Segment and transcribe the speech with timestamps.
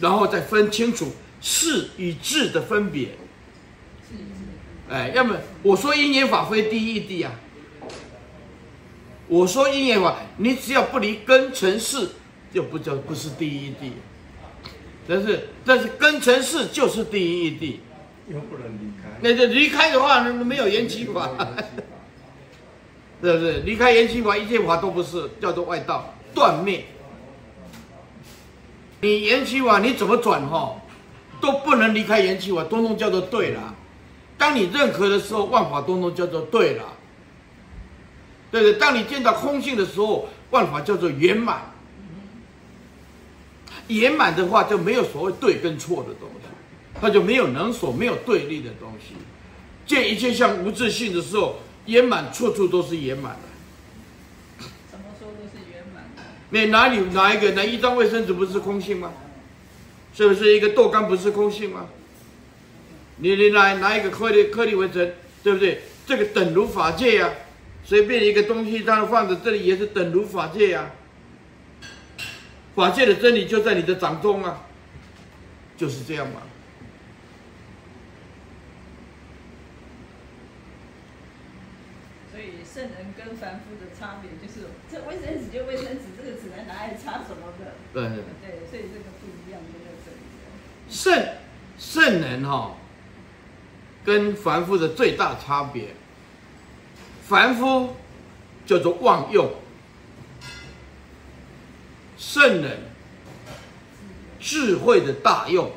[0.00, 3.10] 然后再分清楚事与智的分别。
[4.90, 7.32] 哎，要么我说因缘法非第一义谛啊。
[9.28, 12.08] 我说因缘法，你只要不离根尘世，
[12.52, 13.90] 就不叫不是第一义谛。
[15.06, 17.76] 但是但是根尘世就是第一义谛。
[18.32, 19.08] 又不能离开。
[19.20, 21.30] 那就离开的话，那没有缘起法，
[23.22, 23.60] 是不是？
[23.64, 26.84] 离开缘起法，一切法都不是，叫做外道断灭。
[29.04, 30.74] 你缘起法你怎么转哈，
[31.38, 33.74] 都不能离开缘起法，通通叫做对了。
[34.38, 36.84] 当你认可的时候，万法通通叫做对了，
[38.50, 38.78] 对不对？
[38.78, 41.70] 当你见到空性的时候，万法叫做圆满。
[43.88, 46.48] 圆满的话就没有所谓对跟错的东西。
[46.98, 49.14] 它就没有能所，没有对立的东西。
[49.84, 54.66] 见一切相无自性的时候，圆满处处都是圆满的。
[54.90, 56.22] 怎么说都是圆满的。
[56.50, 57.52] 那哪里哪一个？
[57.52, 59.12] 那一张卫生纸不是空性吗？
[60.14, 61.86] 是不是一个豆干不是空性吗？
[63.16, 65.82] 你你拿拿一个颗粒颗粒为真，对不对？
[66.06, 67.32] 这个等如法界呀、啊，
[67.84, 70.90] 随便一个东西，它放在这里也是等如法界呀、啊。
[72.76, 74.66] 法界的真理就在你的掌中啊，
[75.76, 76.42] 就是这样嘛。
[82.64, 87.74] 圣人跟凡夫的差别就是，这卫生纸就卫生纸，这个只能拿来擦什么的？
[87.92, 90.18] 对对，所以这个不一样就在这里。
[90.90, 91.28] 圣
[91.78, 92.76] 圣人哈、哦，
[94.04, 95.94] 跟凡夫的最大差别，
[97.22, 97.94] 凡夫
[98.66, 99.52] 叫做妄用，
[102.18, 102.78] 圣人
[104.40, 105.70] 智慧的大用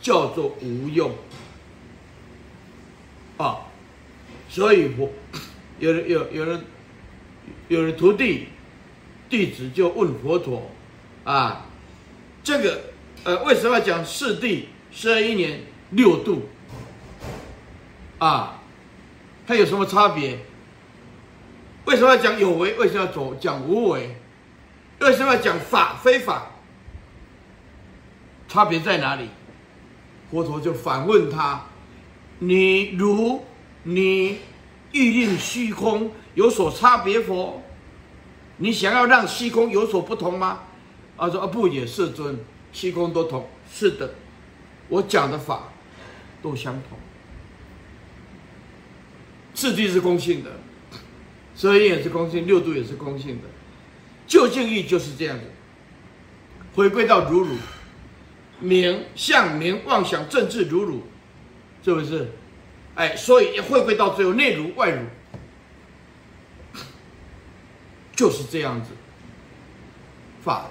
[0.00, 1.12] 叫做无用
[3.36, 3.66] 啊，
[4.48, 5.08] 所以我。
[5.82, 6.64] 有人有有人
[7.66, 8.46] 有人徒弟
[9.28, 10.70] 弟子就问佛陀
[11.24, 11.66] 啊，
[12.44, 12.80] 这个
[13.24, 15.58] 呃为什么要讲四谛十二一年
[15.90, 16.42] 六度
[18.18, 18.60] 啊？
[19.44, 20.38] 它有什么差别？
[21.86, 22.74] 为什么要讲有为？
[22.74, 24.14] 为什么要走讲无为？
[25.00, 26.52] 为什么要讲法非法？
[28.46, 29.28] 差别在哪里？
[30.30, 31.64] 佛陀就反问他：
[32.38, 33.44] 你如
[33.82, 34.38] 你。
[34.92, 37.62] 欲令虚空有所差别否？
[38.58, 40.60] 你想要让虚空有所不同吗？
[41.16, 42.38] 他说：啊不也，世尊，
[42.72, 43.48] 虚空都同。
[43.70, 44.14] 是的，
[44.88, 45.72] 我讲的法
[46.42, 46.98] 都相同。
[49.54, 50.50] 四谛是空性的，
[51.56, 53.48] 十二也是空性，六度也是空性的。
[54.26, 55.44] 究竟义就是这样子，
[56.74, 57.56] 回归到如如，
[58.60, 61.02] 名相名妄想正智如如，
[61.84, 62.30] 是不是？
[62.94, 65.06] 哎，所以会不会到最后内如外如，
[68.14, 68.90] 就是这样子。
[70.44, 70.68] 法。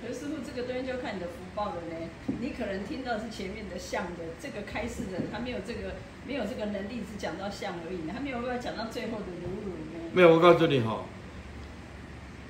[0.00, 1.96] 可是师傅，这个东西就看你的福报了呢。
[2.40, 5.96] 你可能听到是前面的相的，这个开示的他没有这个
[6.26, 10.10] 没有这个能力，只讲到相而已，他没有办法讲到最后的如如呢。
[10.12, 11.04] 没有，我告诉你哈，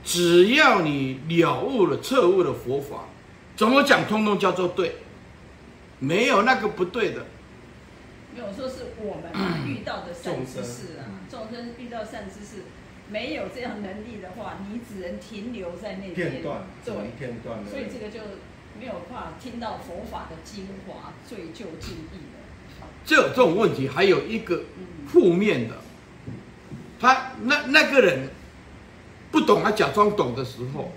[0.04, 3.08] 只要你了悟了彻悟了佛法，
[3.56, 4.96] 怎么讲通通叫做对，
[5.98, 7.24] 没有那个不对的。
[8.32, 12.62] 没有说是我们遇到的善知识啊，众生遇到善知识，
[13.08, 18.20] 没有这样能力的话，你只能停留在那边，片段，对，片段，所以这个就
[18.78, 22.86] 没有办法听到佛法的精华，最究竟义了。
[23.04, 24.62] 这这种问题还有一个
[25.08, 25.78] 负面的，
[27.00, 28.28] 他那那个人
[29.32, 30.92] 不懂，他假装懂的时候，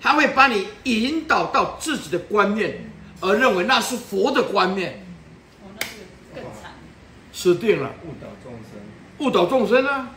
[0.00, 2.90] 他会把你引导到自己的观念，
[3.20, 5.03] 而认为那是佛的观念。
[7.34, 8.78] 死定了，误导众生，
[9.18, 10.10] 误导众生啊！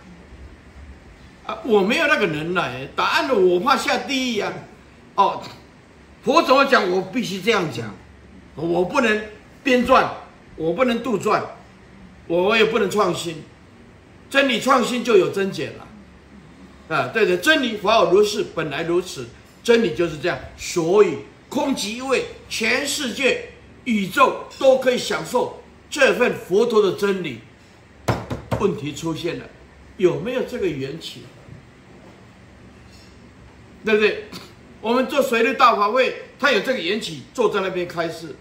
[1.48, 4.54] 啊，我没有那个能耐，答案的我怕下地狱啊！
[5.16, 5.42] 哦，
[6.24, 7.92] 佛怎么讲，我必须这样讲，
[8.56, 9.24] 我不能
[9.64, 10.08] 编撰，
[10.56, 11.42] 我不能杜撰，
[12.28, 13.44] 我也不能创新，
[14.30, 16.96] 真理创新就有增减了。
[16.96, 19.28] 啊，对对，真理法尔如是，本来如此，
[19.64, 21.16] 真理就是这样，所以
[21.50, 22.02] 空即一，
[22.48, 23.50] 全世界
[23.86, 25.64] 宇宙都可以享受。
[25.90, 27.40] 这份佛陀的真理，
[28.60, 29.46] 问题出现了，
[29.98, 31.24] 有没有这个缘起？
[33.86, 34.26] 对不对？
[34.82, 38.36] 我们做随律大法会，他有这个缘起，坐在那边开示，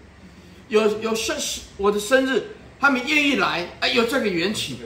[0.67, 1.35] 有有生
[1.77, 2.43] 我的生日，
[2.79, 4.77] 他们愿意来，哎，有这个缘起。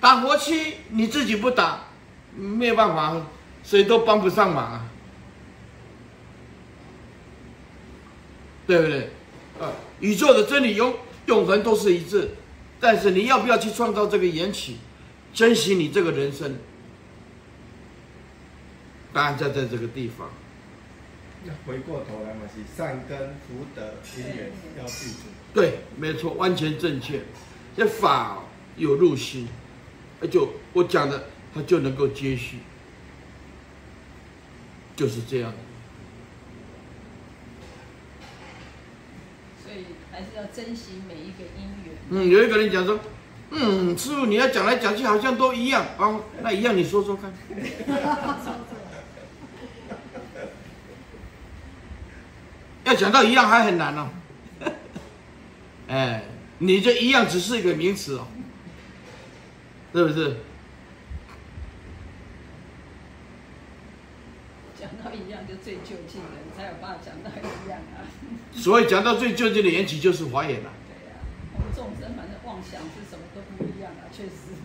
[0.00, 1.84] 打佛七，你自己不打，
[2.34, 3.20] 没有办法，
[3.62, 4.89] 谁都帮不上忙啊。
[8.70, 9.10] 对不对？
[9.60, 10.94] 啊，宇宙的真理永
[11.26, 12.30] 永恒都是一致，
[12.78, 14.76] 但是你要不要去创造这个缘起，
[15.34, 16.56] 珍惜你这个人生？
[19.12, 20.30] 答案在在这个地方。
[21.44, 25.22] 那回过头来嘛，是善根福德因缘要具足。
[25.52, 27.20] 对，没错，完全正确。
[27.76, 28.44] 这法
[28.76, 29.48] 有入心，
[30.20, 32.58] 那就我讲的，它就能够接续，
[34.94, 35.52] 就是这样。
[39.70, 41.94] 所以还是要珍惜每一个姻缘。
[42.10, 42.98] 嗯，有一个人讲说，
[43.50, 47.32] 嗯，师父你要讲来讲去好像都一样，啊，那一样你说说看。
[52.82, 54.08] 要讲到一样还很难哦，
[55.86, 56.24] 哎，
[56.58, 58.26] 你这一样只是一个名词哦，
[59.94, 60.36] 是不是？
[65.62, 68.04] 最究竟了，你才有办法讲到一样啊。
[68.52, 70.72] 所以讲到最就近的缘起就是华严了。
[70.88, 71.22] 对呀、啊，
[71.54, 74.56] 我们众生反正妄想是什么都不一样啊，确实。